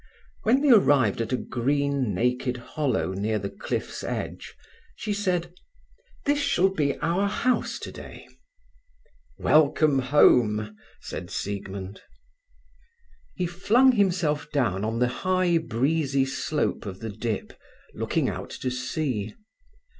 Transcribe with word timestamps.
When 0.41 0.61
they 0.61 0.71
arrived 0.71 1.21
at 1.21 1.31
a 1.31 1.37
green, 1.37 2.11
naked 2.15 2.57
hollow 2.57 3.13
near 3.13 3.37
the 3.37 3.51
cliff's 3.51 4.03
edge, 4.03 4.55
she 4.95 5.13
said: 5.13 5.53
"This 6.25 6.39
shall 6.41 6.69
be 6.69 6.97
our 7.01 7.27
house 7.29 7.77
today." 7.77 8.27
"Welcome 9.37 9.99
home!" 9.99 10.75
said 11.01 11.29
Siegmund. 11.29 12.01
He 13.35 13.45
flung 13.45 13.91
himself 13.91 14.49
down 14.51 14.83
on 14.83 14.97
the 14.97 15.07
high, 15.21 15.59
breezy 15.59 16.25
slope 16.25 16.87
of 16.87 16.99
the 16.99 17.11
dip, 17.11 17.53
looking 17.93 18.27
out 18.27 18.49
to 18.49 18.71
sea. 18.71 19.35